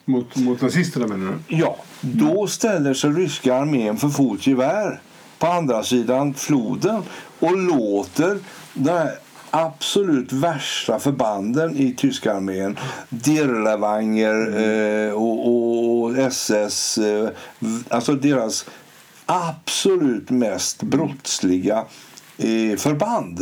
[0.05, 1.55] Mot, mot nazisterna menar du?
[1.57, 4.99] Ja, då ställer sig ryska armén för fot gevär
[5.39, 7.01] på andra sidan floden
[7.39, 8.39] och låter
[8.73, 9.10] de
[9.52, 14.58] absolut värsta förbanden i tyska armén Dirlewanger
[15.08, 17.30] eh, och, och SS, eh,
[17.89, 18.65] alltså deras
[19.26, 21.86] absolut mest brottsliga
[22.38, 23.39] eh, förband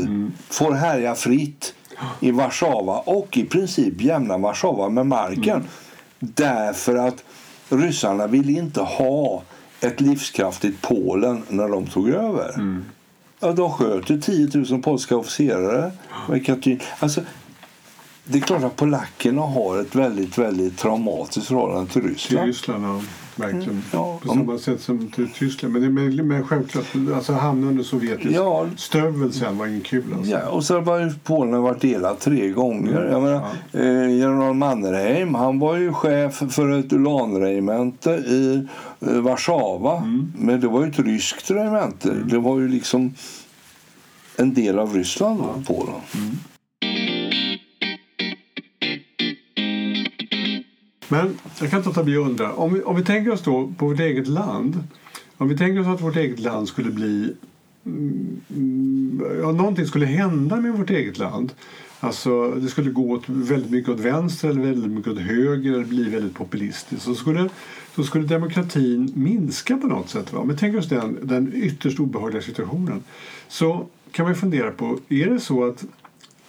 [0.49, 1.73] får härja fritt
[2.19, 5.63] i Warszawa och i princip jämna Warszawa med marken.
[6.19, 7.23] Därför att
[7.69, 9.43] ryssarna ville inte ha
[9.81, 12.53] ett livskraftigt Polen när de tog över.
[13.45, 15.91] Ja, de sköt ju 10 000 polska officerare.
[16.29, 16.79] med Katyn.
[16.99, 17.21] Alltså,
[18.27, 22.47] det är klart att polackerna har ett väldigt, väldigt traumatiskt förhållande till Till Ryssland.
[22.47, 23.01] Ryssland, ja.
[23.37, 23.63] Verkligen.
[23.69, 24.19] Mm, ja.
[24.21, 25.73] På samma sätt som till Tyskland.
[25.73, 26.85] Men, det- men, men självklart,
[27.15, 28.65] alltså hamna under sovjetisk Ja.
[28.77, 30.03] stövel sen var ingen kul.
[30.17, 30.31] Alltså.
[30.31, 33.07] Ja, och så har ju Polen varit delat tre gånger.
[33.11, 33.41] Jag menar,
[33.73, 38.67] eh, general Mannerheim han var ju chef för ett ulanregemente i
[39.01, 40.03] eh, Warszawa.
[40.37, 42.13] Men det var ju ett ryskt regemente.
[42.13, 43.13] Det var ju liksom
[44.37, 45.95] en del av Ryssland då, Polen.
[51.09, 52.53] Men jag kan inte låta bli att undra.
[52.53, 54.83] Om vi, om vi tänker oss då på vårt eget land.
[55.37, 57.33] Om vi tänker oss att vårt eget land skulle bli...
[57.85, 61.51] Mm, mm, ja, någonting skulle hända med vårt eget land.
[61.99, 65.85] Alltså, det skulle gå åt väldigt mycket åt vänster eller väldigt mycket åt höger eller
[65.85, 67.03] bli väldigt populistiskt.
[67.03, 67.49] Så skulle,
[67.95, 70.33] så skulle demokratin minska på något sätt.
[70.33, 70.43] Va?
[70.43, 73.03] Men tänk oss den, den ytterst obehagliga situationen.
[73.47, 75.85] Så kan man fundera på, är det så att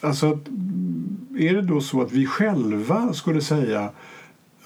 [0.01, 3.91] Alltså, att, mm, är det då så att vi själva skulle säga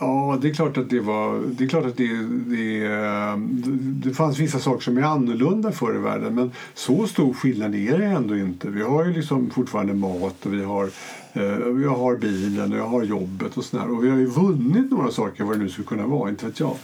[0.01, 1.43] Ja, det är klart att det var...
[1.47, 2.09] Det är klart att det,
[2.47, 3.37] det, eh,
[3.77, 7.99] det fanns vissa saker som är annorlunda förr i världen men så stor skillnad är
[7.99, 8.69] det ändå inte.
[8.69, 10.85] Vi har ju liksom fortfarande mat och vi har,
[11.33, 13.91] eh, vi har bilen och jag har jobbet och sådär.
[13.91, 16.61] Och vi har ju vunnit några saker vad det nu skulle kunna vara, inte vet
[16.61, 16.77] jag.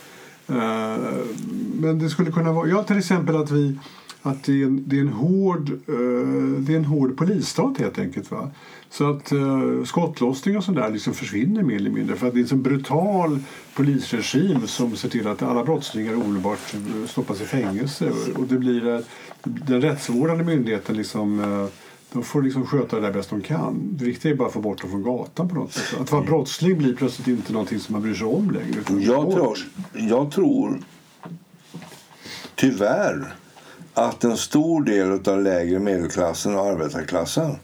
[0.48, 0.96] Eh,
[1.81, 2.68] men det skulle kunna vara...
[2.68, 3.79] Ja, till exempel att vi
[4.27, 7.99] att det är en, det är en, hård, eh, det är en hård polisstat helt
[7.99, 8.31] enkelt.
[8.31, 8.51] Va?
[8.91, 12.17] Så att uh, skottlossning och sådär liksom försvinner mer eller mindre.
[12.17, 13.39] För att det är en brutal
[13.75, 18.12] polisregim som ser till att alla brottslingar omedelbart eh, stoppas i fängelse.
[18.37, 19.01] Och det blir eh,
[19.45, 21.67] den rättsvårdande myndigheten liksom eh,
[22.12, 23.89] de får liksom sköta det där bäst de kan.
[23.91, 26.01] Det viktiga är bara att få bort dem från gatan på något sätt.
[26.01, 29.03] Att vara brottsling blir plötsligt inte någonting som man bryr sig om längre.
[29.03, 29.59] Jag tror,
[29.93, 30.81] jag tror
[32.55, 33.35] tyvärr
[33.97, 37.57] att en stor del av lägre medelklassen och arbetarklassen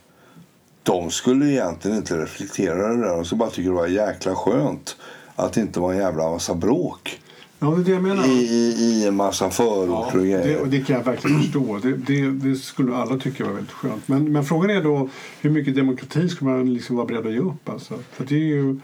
[0.82, 3.16] de skulle egentligen inte reflektera över det där.
[3.16, 4.96] De skulle bara tycka det var jäkla skönt
[5.36, 7.20] att det inte var en jävla massa bråk
[7.58, 8.26] Ja, det är det jag menar.
[8.26, 10.60] i, i, i en massa förorter och det, grejer.
[10.60, 11.78] och det kan jag verkligen förstå.
[11.82, 14.08] Det, det, det skulle alla tycka var väldigt skönt.
[14.08, 15.08] Men, men frågan är då
[15.40, 17.68] hur mycket demokrati ska man liksom vara beredd att ge upp?
[17.68, 17.94] Alltså?
[18.12, 18.80] För det är ju,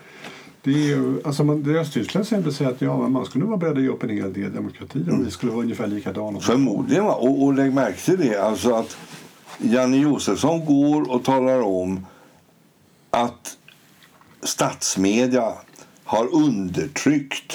[0.68, 3.56] det är ju, alltså man, det Östtyskland till exempel säger att ja, man skulle vara
[3.56, 5.24] beredd att ge upp en hel del demokrati om mm.
[5.24, 6.40] vi skulle vara ungefär likadana.
[6.40, 7.04] Förmodligen.
[7.04, 7.14] Va?
[7.14, 8.36] Och, och lägg märke till det.
[8.36, 8.96] Alltså att
[9.58, 12.06] Janne Josefsson går och talar om
[13.10, 13.56] att
[14.42, 15.52] statsmedia
[16.04, 17.54] har undertryckt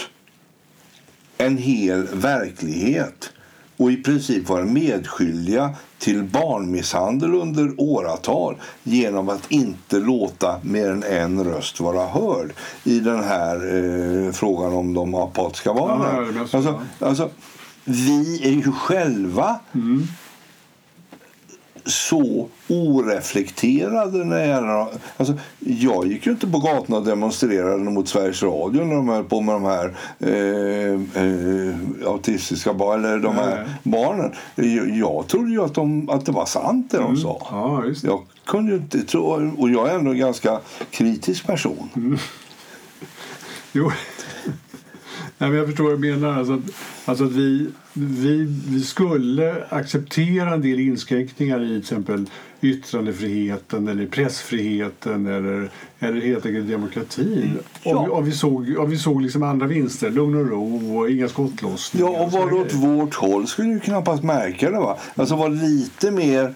[1.37, 3.29] en hel verklighet
[3.77, 11.03] och i princip varit medskyldiga till barnmisshandel under åratal genom att inte låta mer än
[11.03, 16.35] en röst vara hörd i den här eh, frågan om de apatiska barnen.
[16.35, 17.29] Ja, alltså, alltså,
[17.83, 19.59] vi är ju själva
[21.85, 24.87] så oreflekterade när.
[25.17, 29.23] Alltså, jag gick ju inte på gatorna och demonstrerade mot Sveriges Radio när de höll
[29.23, 33.75] på med de här eh, eh, autistiska barnen, eller de här Nej.
[33.83, 34.31] barnen.
[34.55, 37.47] Jag, jag trodde ju att, de, att det var sant det de sa.
[37.51, 37.83] Ja.
[38.03, 40.59] Jag kunde ju inte tro, och jag är ändå en ganska
[40.91, 41.89] kritisk person.
[41.95, 42.17] Mm.
[43.73, 43.91] Jo.
[45.43, 46.37] Nej, men jag förstår vad du menar.
[46.37, 46.59] Alltså att,
[47.05, 52.25] alltså att vi, vi, vi skulle acceptera en del inskränkningar i till exempel
[52.61, 57.59] yttrandefriheten eller pressfriheten eller, eller helt enkelt demokratin.
[57.83, 57.97] Ja.
[57.97, 61.09] Om, vi, om vi såg, om vi såg liksom andra vinster, lugn och ro och
[61.09, 62.07] inga skottlossningar.
[62.07, 64.77] Ja, och sådana åt vårt håll skulle du knappast märka det.
[64.77, 64.97] Va?
[65.15, 66.55] Alltså var lite mer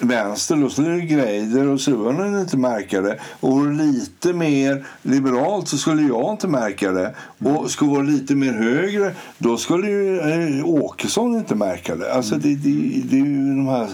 [0.00, 3.18] vänster, då skulle Greider och Suhonen inte märka det.
[3.40, 7.14] Och det lite mer liberalt så skulle jag inte märka det.
[7.38, 12.14] Och skulle vara lite mer högre, då skulle ju eh, Åkesson inte märka det.
[12.14, 13.88] Alltså det, det, det är ju de här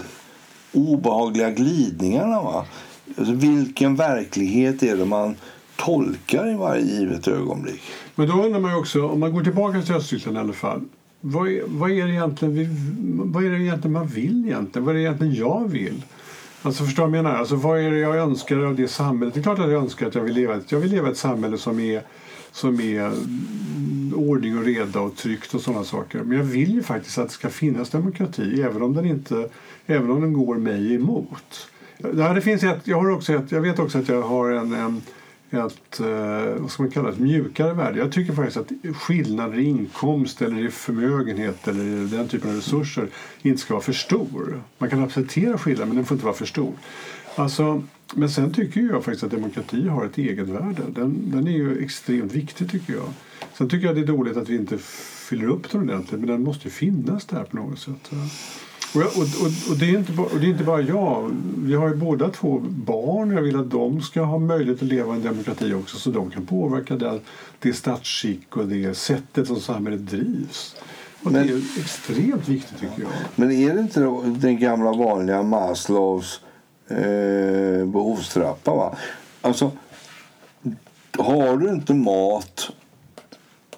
[0.73, 2.41] obehagliga glidningarna.
[2.41, 2.65] Va?
[3.17, 5.35] Alltså, vilken verklighet är det man
[5.75, 7.81] tolkar i varje givet ögonblick?
[8.15, 10.81] Men då undrar man ju också, om man går tillbaka till Östtyskland i alla fall.
[11.21, 12.67] Vad är, vad är det egentligen vi,
[13.31, 14.85] vad är det egentligen man vill egentligen?
[14.85, 16.03] Vad är det egentligen jag vill?
[16.61, 17.37] Alltså förstår du vad jag menar?
[17.37, 19.33] Alltså vad är det jag önskar av det samhället?
[19.33, 21.57] Det är klart att jag önskar att jag vill leva, jag vill leva ett samhälle
[21.57, 22.01] som är,
[22.51, 23.11] som är
[24.15, 26.23] ordning och reda och tryggt och sådana saker.
[26.23, 29.49] Men jag vill ju faktiskt att det ska finnas demokrati även om den, inte,
[29.85, 31.69] även om den går mig emot.
[31.97, 34.73] Ja, det finns ett, jag, har också ett, jag vet också att jag har en,
[34.73, 35.01] en
[35.49, 37.99] ett, eh, vad ska man kalla det, ett mjukare värde.
[37.99, 42.55] Jag tycker faktiskt att skillnader i inkomst eller i förmögenhet eller i den typen av
[42.55, 43.07] resurser
[43.41, 44.61] inte ska vara för stor.
[44.77, 46.73] Man kan acceptera skillnader men den får inte vara för stor.
[47.35, 47.83] Alltså,
[48.13, 50.81] men sen tycker jag faktiskt att demokrati har ett egenvärde.
[50.87, 53.13] Den, den är ju extremt viktig tycker jag.
[53.53, 54.77] Sen tycker jag det är dåligt att vi inte
[55.29, 58.11] fyller upp den ordentligt men den måste ju finnas där på något sätt.
[58.95, 59.07] Och, och,
[59.41, 61.35] och, och, det är inte bara, det är inte bara jag.
[61.57, 63.31] Vi har ju båda två barn.
[63.31, 66.31] Jag vill att de ska ha möjlighet att leva i en demokrati också så de
[66.31, 67.19] kan påverka det,
[67.59, 70.75] det statsskick och det sättet som samhället drivs.
[71.23, 73.11] Och men, det är extremt viktigt tycker jag.
[73.35, 76.41] Men är det inte den gamla vanliga Maslows
[76.87, 78.75] eh, behovstrappa?
[78.75, 78.97] Va?
[79.41, 79.71] Alltså,
[81.17, 82.71] har du inte mat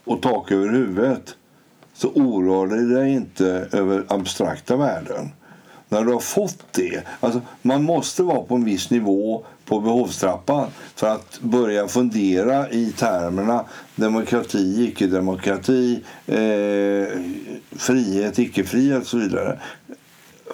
[0.03, 1.35] och tak över huvudet
[1.99, 5.29] så oroar du dig inte över abstrakta värden.
[5.89, 10.67] När du har fått det, alltså man måste vara på en viss nivå på behovstrappan
[10.95, 17.19] för att börja fundera i termerna demokrati, icke-demokrati, eh,
[17.71, 19.59] frihet, icke-frihet och så vidare.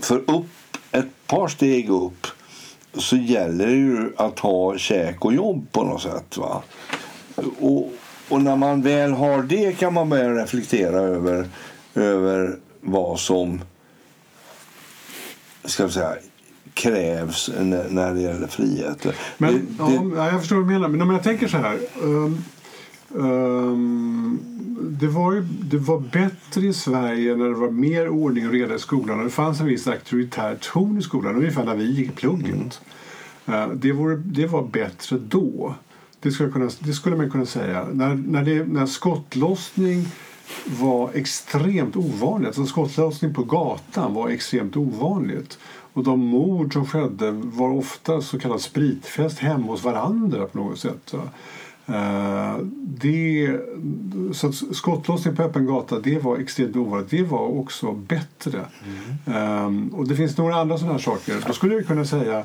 [0.01, 2.27] För upp ett par steg upp
[2.93, 6.37] så gäller det ju att ha käk och jobb på något sätt.
[6.37, 6.63] Va?
[7.59, 7.91] Och,
[8.29, 11.47] och när man väl har det kan man börja reflektera över,
[11.95, 13.61] över vad som
[15.65, 16.15] ska säga,
[16.73, 17.49] krävs
[17.89, 19.05] när det gäller frihet.
[19.37, 20.15] Men, det, det...
[20.15, 20.87] Ja, jag förstår vad du menar.
[20.87, 21.79] Men om jag tänker så här.
[22.01, 22.43] Um,
[23.09, 24.39] um,
[24.81, 28.75] det, var ju, det var bättre i Sverige när det var mer ordning och reda
[28.75, 29.17] i skolan.
[29.17, 32.81] Och det fanns en viss auktoritär ton i skolan, ungefär när vi gick plugget.
[33.45, 33.69] Mm.
[33.69, 35.75] Uh, det, var, det var bättre då.
[36.19, 37.87] Det skulle, kunna, det skulle man kunna säga.
[37.93, 40.05] När, när, det, när skottlossning
[40.79, 42.47] var extremt ovanligt.
[42.47, 45.57] Alltså skottlossning på gatan var extremt ovanligt.
[45.93, 50.79] Och de mord som skedde var ofta så kallad spritfest hemma hos varandra på något
[50.79, 51.13] sätt.
[51.89, 53.59] Uh, det,
[54.33, 57.09] så skottlossning på öppen gata det var extremt ovanligt.
[57.09, 58.65] Det var också bättre.
[59.25, 59.65] Mm.
[59.65, 61.43] Um, och det finns några andra sådana här saker.
[61.47, 62.43] Då skulle jag kunna säga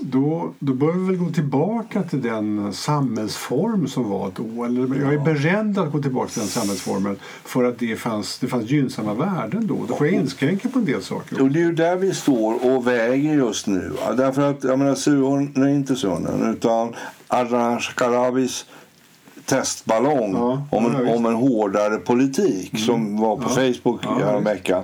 [0.00, 4.64] då, då bör vi väl gå tillbaka till den samhällsform som var då.
[4.64, 8.46] Eller, jag är beredd att gå tillbaka till den samhällsformen för att det fanns, det
[8.46, 9.84] fanns gynnsamma värden då.
[9.88, 11.42] Då får jag inskränka på en del saker.
[11.42, 13.92] Och det är ju där vi står och väger just nu.
[14.16, 16.94] Därför att, jag menar, Suhon, nej inte Suhonen, utan
[17.28, 18.66] Adnan Shkarabis
[19.44, 22.84] testballong ja, om, en, om en hårdare politik mm.
[22.84, 24.82] som var på ja, Facebook ja, häromveckan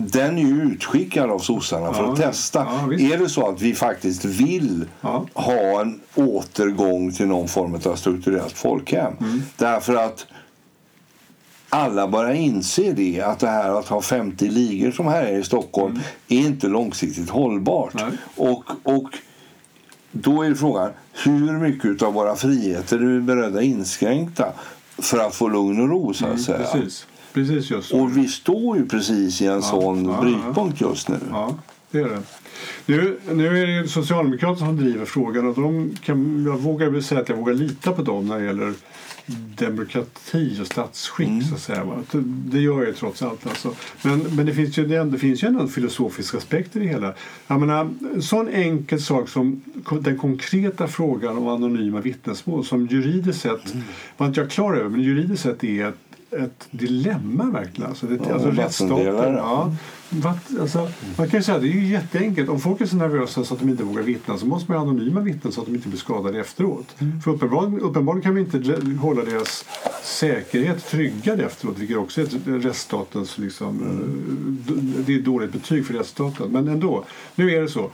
[0.00, 2.66] den är ju utskickad av sossarna för ja, att testa.
[2.70, 5.26] Ja, är det så att vi faktiskt vill ja.
[5.34, 9.12] ha en återgång till någon form av strukturellt folkhem?
[9.20, 9.42] Mm.
[9.56, 10.26] Därför att
[11.68, 15.44] alla börjar inse det att det här att ha 50 ligor som här är i
[15.44, 16.02] Stockholm mm.
[16.28, 17.94] är inte långsiktigt hållbart.
[18.36, 19.08] Och, och
[20.12, 24.52] då är frågan hur mycket av våra friheter är vi beredda att inskränka
[24.98, 26.58] för att få lugn och ro så att mm, säga.
[26.72, 27.06] Precis.
[27.38, 31.18] Precis just Och vi står ju precis i en ja, sån ja, brytpunkt just nu.
[31.30, 31.54] Ja,
[31.90, 32.22] det är det.
[32.86, 37.20] Nu, nu är det Socialdemokraterna som driver frågan och de kan, jag vågar väl säga
[37.20, 38.74] att jag vågar lita på dem när det gäller
[39.56, 41.28] demokrati och statsskick.
[41.28, 41.42] Mm.
[41.42, 41.86] Så att säga,
[42.22, 43.46] Det gör jag trots allt.
[43.46, 43.74] Alltså.
[44.02, 47.14] Men, men det, finns ju, det finns ju en filosofisk aspekt i det hela.
[47.46, 49.62] Jag menar, en sån enkel sak som
[50.00, 53.84] den konkreta frågan om anonyma vittnesmål som juridiskt sett, mm.
[54.16, 57.90] var inte jag klar över, men juridiskt sett är ett ett dilemma verkligen.
[57.90, 59.34] Alltså, det, ja, alltså rättsstaten.
[59.34, 59.72] Ja,
[60.60, 62.48] alltså, man kan ju säga det är ju jätteenkelt.
[62.48, 64.88] Om folk är så nervösa så att de inte vågar vittna så måste man ha
[64.88, 66.94] anonyma vittnen så att de inte blir skadade efteråt.
[66.98, 67.20] Mm.
[67.20, 69.64] För uppenbarligen, uppenbarligen kan vi inte hålla deras
[70.02, 74.94] säkerhet tryggad efteråt vilket också är rättsstatens liksom, mm.
[75.06, 76.50] det är dåligt betyg för rättsstaten.
[76.50, 77.90] Men ändå, nu är det så.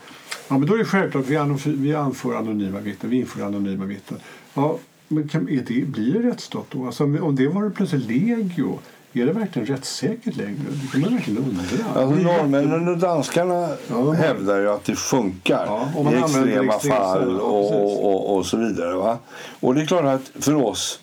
[0.49, 3.85] Ja, men då är det självklart att vi, vi anför anonyma vittnen, vi inför anonyma
[3.85, 4.20] vittnen.
[4.55, 6.87] Ja, men kan, är det, blir det rättsstat då?
[6.87, 8.79] Alltså, om det var plötsligt legio,
[9.12, 10.61] är det verkligen rättssäkert längre?
[10.83, 12.01] Det kan man verkligen undra.
[12.01, 17.75] Alltså, norrmännen och danskarna ja, hävdar ju att det funkar ja, i extrema fall och,
[17.75, 18.95] och, och, och, så vidare.
[18.95, 19.19] Va?
[19.61, 21.01] Och det är klart att för oss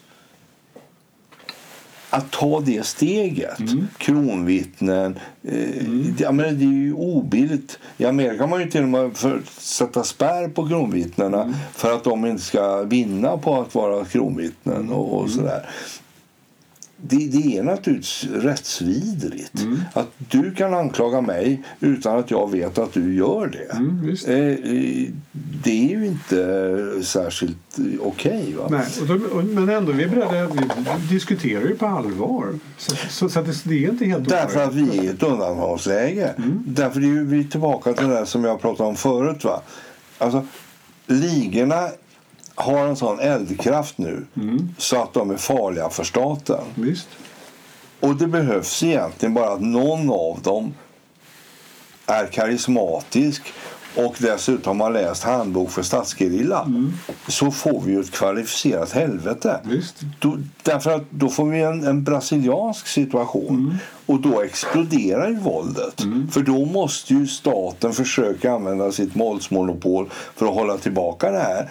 [2.14, 3.60] att ta det steget.
[3.60, 3.88] Mm.
[3.98, 5.20] Kronvittnen.
[5.44, 6.16] Eh, mm.
[6.18, 7.80] ja, men det är ju obilligt.
[7.98, 11.56] I Amerika kan man ju till och med för, sätta spärr på kronvittnena mm.
[11.74, 14.90] för att de inte ska vinna på att vara kronvittnen.
[14.90, 15.32] och, och mm.
[15.32, 15.70] sådär
[17.02, 19.62] det, det, är naturligtvis rättsvidrigt.
[19.62, 19.80] Mm.
[19.94, 23.78] Att du kan anklaga mig utan att jag vet att du gör det.
[23.78, 25.10] Mm, eh, eh,
[25.64, 28.56] det är ju inte särskilt okej.
[28.58, 30.62] Okay, men ändå, vi, beredda, vi
[31.10, 32.48] diskuterar ju på allvar.
[32.78, 36.34] Så, så, så det, det, är inte helt Därför att vi är i ett undantagsläge.
[36.38, 36.64] Mm.
[36.68, 39.44] Därför är vi tillbaka till det som jag pratade om förut.
[39.44, 39.62] Va?
[40.18, 40.46] Alltså,
[41.08, 41.90] ligorna
[42.56, 44.76] har en sån eldkraft nu mm.
[44.78, 46.64] så att de är farliga för staten.
[46.76, 47.08] Visst.
[48.00, 50.74] Och det behövs egentligen bara att någon av dem
[52.06, 53.44] är karismatisk
[53.96, 56.94] och dessutom har läst handbok för statsgerilla Mm.
[57.28, 59.60] så får vi ju ett kvalificerat helvete.
[60.20, 63.76] Då, därför att då får vi en, en brasiliansk situation Mm.
[64.06, 66.02] och då exploderar ju våldet.
[66.32, 71.70] För då måste ju staten försöka använda sitt våldsmonopol för att hålla tillbaka det här.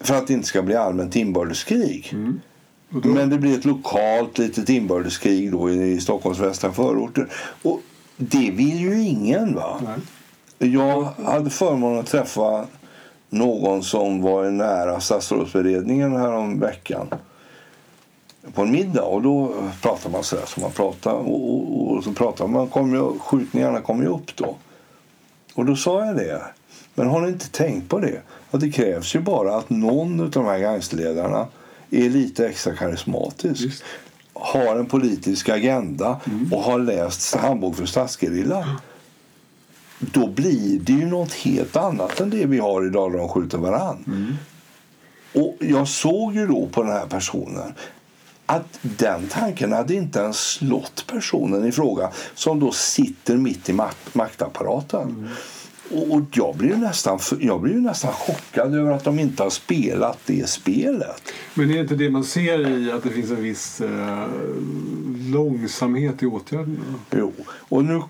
[0.00, 2.08] För att det inte ska bli allmänt inbördeskrig.
[2.12, 2.40] Mm.
[2.88, 7.28] Men det blir ett lokalt litet inbördeskrig då i, Stockholms västra förorter.
[7.62, 7.80] Och
[8.16, 9.54] det vill ju ingen.
[9.54, 9.80] va?
[9.84, 10.72] nej.
[10.72, 12.66] Jag hade förmånen att träffa
[13.28, 17.08] någon som var nära statsrådsberedningen här om veckan
[18.54, 22.04] på en middag och då pratar man så där som man pratar och, och, och
[22.04, 24.56] så pratar man kom ju, skjutningarna kommer ju upp då.
[25.54, 26.42] Och då sa jag det.
[26.94, 28.20] Men har ni inte tänkt på det?
[28.50, 31.46] Att det krävs ju bara att någon av de här gangsterledarna
[31.90, 33.64] är lite extra karismatisk.
[33.64, 33.84] Visst.
[34.32, 36.20] Har en politisk agenda
[36.52, 38.80] och har läst handbok för statsgerilla.
[39.98, 43.58] Då blir det ju något helt annat än det vi har idag där de skjuter
[43.58, 44.36] varann.
[45.34, 47.72] Och jag såg ju då på den här personen
[48.46, 53.72] att den tanken hade inte ens slått personen i fråga som då sitter mitt i
[53.72, 55.28] makt, maktapparaten.
[55.90, 59.50] Och, och jag blir ju nästan, jag blir nästan chockad över att de inte har
[59.50, 61.22] spelat det spelet.
[61.54, 64.26] Men är det inte det man ser i att det finns en viss eh,
[65.32, 66.94] långsamhet i åtgärderna?
[67.10, 67.32] Jo.
[67.68, 68.02] Och nu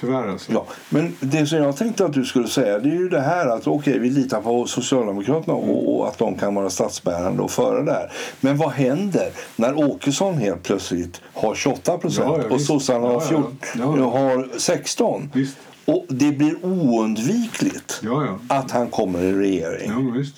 [0.00, 0.52] Tyvärr alltså.
[0.52, 3.46] Ja, men det som jag tänkte att du skulle säga det är ju det här
[3.46, 7.82] att okej, vi litar på Socialdemokraterna och, och att de kan vara statsbärande och föra
[7.82, 8.12] det här.
[8.40, 13.12] Men vad händer när Åkesson helt plötsligt har 28 procent Ja, ja, och sossarna har,
[13.12, 13.28] Ja, ja.
[13.28, 14.10] 14, Ja, ja.
[14.10, 15.30] har 16?
[15.34, 15.56] Visst.
[15.86, 18.56] Och det blir oundvikligt Ja, ja.
[18.56, 19.90] att han kommer i regering.
[19.90, 20.36] Ja, visst.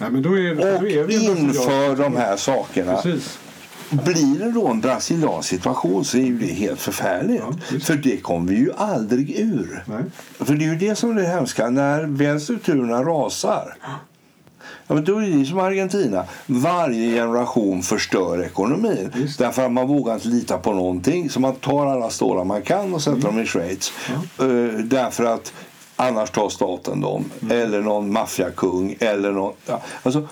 [0.00, 3.38] Nej, men då är, då Och är vi en inför de här sakerna Precis.
[3.90, 7.42] Blir det då en brasiliansk situation så är det helt förfärligt.
[7.72, 7.78] Ja.
[7.80, 9.84] För det kommer vi ju aldrig ur.
[9.86, 10.02] Nej.
[10.38, 11.70] För det är ju det som är det hemska.
[11.70, 13.76] När väl strukturerna rasar
[14.88, 16.24] Ja, men då är det som Argentina.
[16.46, 19.12] Varje generation förstör ekonomin.
[19.38, 21.30] Därför att man vågar inte lita på någonting.
[21.30, 23.92] Så man tar alla stålar man kan och sätter dem i Schweiz.
[24.38, 25.52] Eh, därför att
[25.96, 27.24] annars tar staten dem.
[27.50, 28.96] Eller någon maffiakung.
[29.00, 29.80] Eller någon, ja.
[30.02, 30.28] alltså,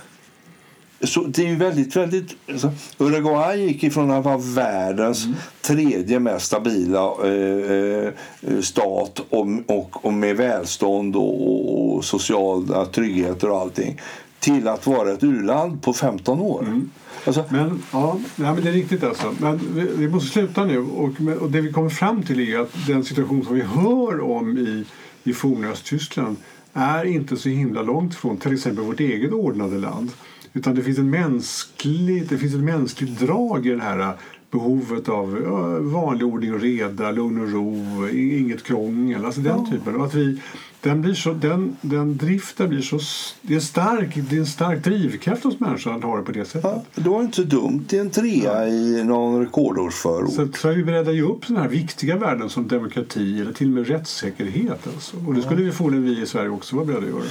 [1.00, 2.36] så det är väldigt, väldigt...
[2.48, 5.26] Alltså, Uruguay gick ifrån att vara världens
[5.60, 8.08] tredje mest stabila eh,
[8.50, 14.00] eh, stat och, och, och med välstånd och, och sociala tryggheter och allting
[14.44, 16.82] till att vara ett u-land på 15 år.
[17.26, 19.34] Alltså, Men, ja, nej, men det är riktigt alltså.
[19.38, 20.78] Men vi, vi måste sluta nu.
[20.78, 24.58] Och, och det vi kommer fram till är att den situation som vi hör om
[24.58, 24.84] i,
[25.24, 26.36] i forna Östtyskland
[26.72, 30.10] är inte så himla långt från till exempel vårt eget ordnade land.
[30.52, 34.16] Utan det finns, en mänsklig, det finns ett mänskligt drag i det här
[34.50, 39.24] behovet av ja, vanlig ordning och reda, lugn och ro, inget krångel.
[39.24, 39.96] Alltså den typen.
[39.96, 40.40] Och att vi,
[40.84, 43.00] den, blir så, den, den driften blir så...
[43.42, 46.44] Det är, stark, det är en stark drivkraft hos människan att ha det på det
[46.44, 46.64] sättet.
[46.64, 50.32] ja, det var inte dumt i en trea i någon rekordårsförort.
[50.32, 53.52] Så, så är vi beredda att ge upp sådana här viktiga värden som demokrati eller
[53.52, 54.86] till och med rättssäkerhet.
[54.94, 55.16] Alltså.
[55.26, 57.24] Och det skulle vi förmodligen vi i Sverige också vara beredda att göra.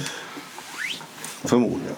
[1.44, 1.94] Förmodligen.